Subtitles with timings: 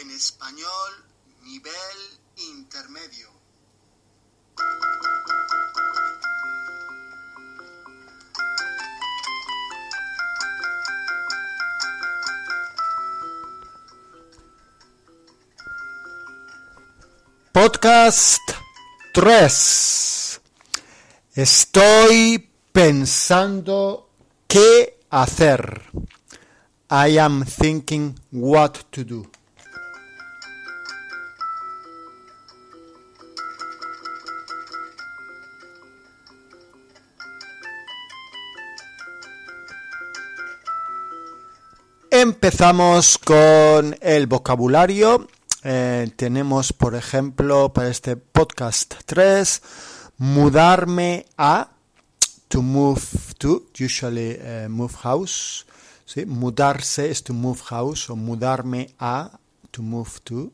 [0.00, 1.04] en español
[1.42, 1.98] nivel
[2.36, 3.28] intermedio.
[17.50, 18.40] Podcast
[19.14, 20.40] 3.
[21.34, 24.10] Estoy pensando
[24.46, 25.82] qué hacer.
[26.88, 29.37] I am thinking what to do.
[42.20, 45.28] Empezamos con el vocabulario.
[45.62, 49.62] Eh, tenemos, por ejemplo, para este podcast 3,
[50.16, 51.70] mudarme a,
[52.48, 53.00] to move
[53.38, 55.64] to, usually uh, move house.
[56.06, 56.26] ¿sí?
[56.26, 59.38] Mudarse es to move house o mudarme a,
[59.70, 60.50] to move to.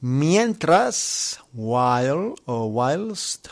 [0.00, 3.48] Mientras, while o whilst,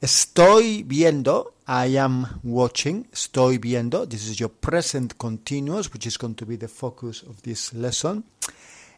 [0.00, 6.34] estoy viendo, I am watching, estoy viendo, this is your present continuous, which is going
[6.36, 8.24] to be the focus of this lesson.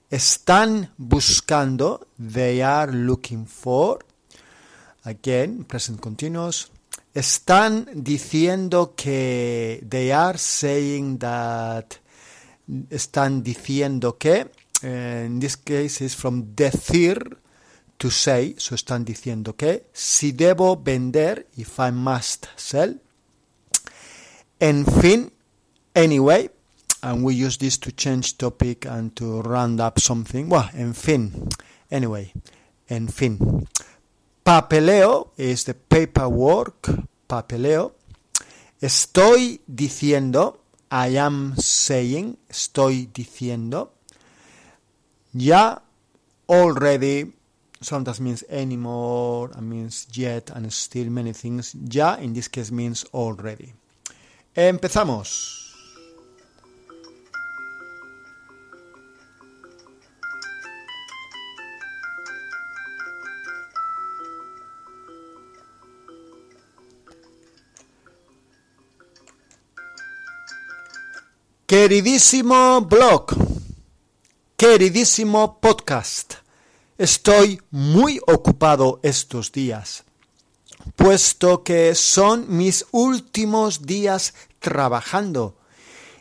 [0.08, 3.98] Están buscando, they are looking for,
[5.04, 6.70] again, present continuous.
[7.12, 11.98] Están diciendo que, they are saying that,
[12.88, 14.46] están diciendo que,
[14.84, 17.39] eh, in this case is from decir
[18.00, 22.98] to say, so están diciendo que, si debo vender, if I must sell.
[24.58, 25.30] En fin,
[25.94, 26.50] anyway,
[27.02, 30.48] and we use this to change topic and to round up something.
[30.48, 31.50] Well, en fin,
[31.90, 32.32] anyway,
[32.88, 33.68] en fin.
[34.44, 36.88] Papeleo is the paperwork,
[37.28, 37.92] papeleo.
[38.80, 43.92] Estoy diciendo, I am saying, estoy diciendo.
[45.34, 45.82] Ya,
[46.48, 47.34] already,
[47.80, 51.74] sometimes means anymore, and means yet, and still many things.
[51.74, 53.72] Ya, in this case, means already.
[54.54, 55.58] Empezamos.
[71.66, 73.30] Queridísimo blog,
[74.56, 76.42] queridísimo podcast,
[77.00, 80.04] estoy muy ocupado estos días,
[80.96, 85.56] puesto que son mis últimos días trabajando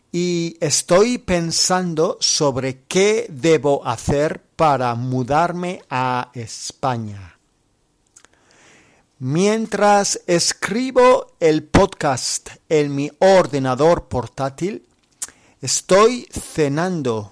[0.10, 7.38] y estoy pensando sobre qué debo hacer para mudarme a España.
[9.20, 14.86] Mientras escribo el podcast en mi ordenador portátil,
[15.62, 17.32] Estoy cenando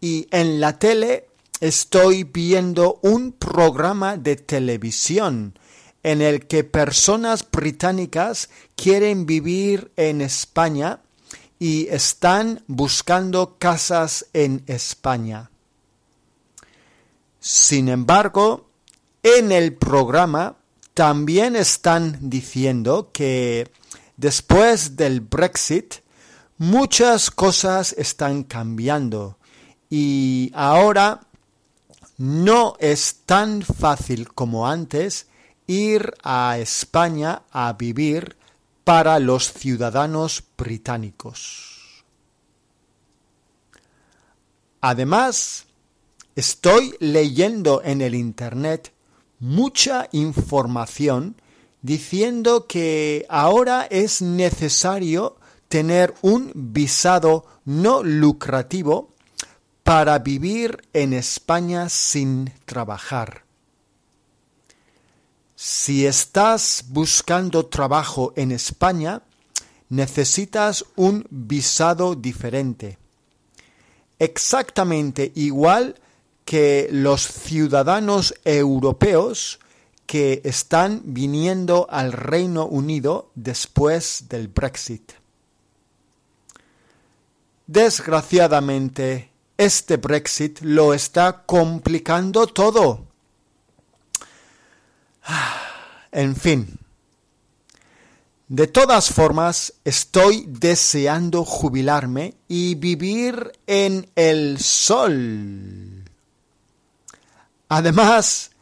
[0.00, 1.29] y en la tele
[1.60, 5.58] estoy viendo un programa de televisión
[6.02, 11.00] en el que personas británicas quieren vivir en España
[11.58, 15.50] y están buscando casas en España.
[17.38, 18.70] Sin embargo,
[19.22, 20.56] en el programa
[20.94, 23.70] también están diciendo que
[24.16, 25.96] después del Brexit
[26.56, 29.36] muchas cosas están cambiando
[29.90, 31.20] y ahora
[32.20, 35.28] no es tan fácil como antes
[35.66, 38.36] ir a España a vivir
[38.84, 42.04] para los ciudadanos británicos.
[44.82, 45.64] Además,
[46.36, 48.92] estoy leyendo en el Internet
[49.38, 51.36] mucha información
[51.80, 59.14] diciendo que ahora es necesario tener un visado no lucrativo
[59.82, 63.44] para vivir en España sin trabajar.
[65.56, 69.22] Si estás buscando trabajo en España,
[69.90, 72.98] necesitas un visado diferente.
[74.18, 75.96] Exactamente igual
[76.44, 79.60] que los ciudadanos europeos
[80.06, 85.12] que están viniendo al Reino Unido después del Brexit.
[87.66, 89.29] Desgraciadamente,
[89.60, 93.04] este Brexit lo está complicando todo.
[96.12, 96.78] En fin.
[98.48, 106.04] De todas formas, estoy deseando jubilarme y vivir en el sol.
[107.68, 108.52] Además,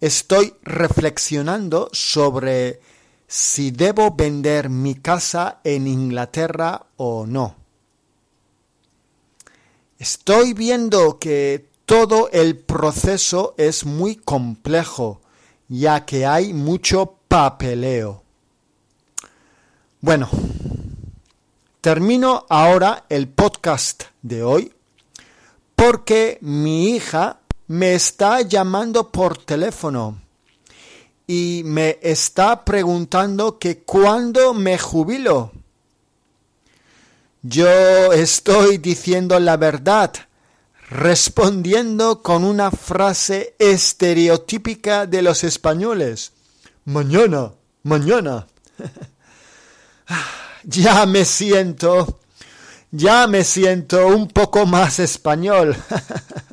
[0.00, 2.80] estoy reflexionando sobre
[3.26, 7.56] si debo vender mi casa en Inglaterra o no.
[9.98, 15.20] Estoy viendo que todo el proceso es muy complejo,
[15.66, 18.22] ya que hay mucho papeleo.
[20.00, 20.28] Bueno,
[21.80, 24.72] termino ahora el podcast de hoy
[25.74, 30.20] porque mi hija me está llamando por teléfono
[31.26, 35.50] y me está preguntando que cuándo me jubilo.
[37.42, 40.12] Yo estoy diciendo la verdad,
[40.90, 46.32] respondiendo con una frase estereotípica de los españoles.
[46.84, 47.52] Mañana,
[47.84, 48.46] mañana.
[50.64, 52.20] ya me siento,
[52.90, 55.76] ya me siento un poco más español.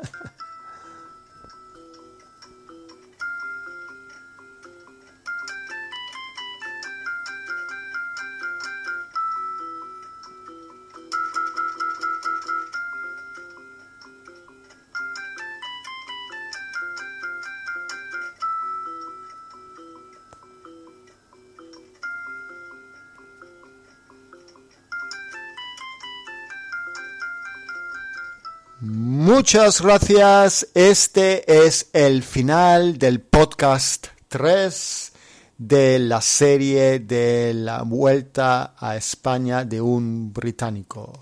[28.88, 30.68] Muchas gracias.
[30.76, 35.12] Este es el final del podcast 3
[35.58, 41.14] de la serie de la vuelta a España de un británico.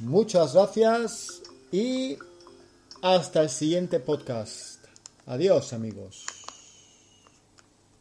[0.00, 1.40] Muchas gracias
[1.70, 2.18] y
[3.00, 4.84] hasta el siguiente podcast.
[5.26, 6.39] Adiós amigos.